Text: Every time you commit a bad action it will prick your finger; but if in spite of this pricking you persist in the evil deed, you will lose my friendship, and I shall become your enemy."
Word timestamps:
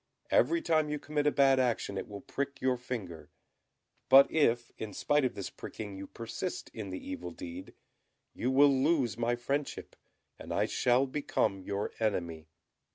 Every 0.31 0.63
time 0.63 0.89
you 0.89 0.97
commit 0.97 1.27
a 1.27 1.31
bad 1.31 1.59
action 1.59 1.95
it 1.95 2.07
will 2.07 2.21
prick 2.21 2.59
your 2.59 2.75
finger; 2.75 3.29
but 4.09 4.31
if 4.31 4.71
in 4.79 4.93
spite 4.95 5.23
of 5.25 5.35
this 5.35 5.51
pricking 5.51 5.95
you 5.95 6.07
persist 6.07 6.71
in 6.73 6.89
the 6.89 7.07
evil 7.11 7.29
deed, 7.29 7.75
you 8.33 8.49
will 8.49 8.73
lose 8.75 9.15
my 9.15 9.35
friendship, 9.35 9.95
and 10.39 10.51
I 10.51 10.65
shall 10.65 11.05
become 11.05 11.61
your 11.61 11.91
enemy." 11.99 12.47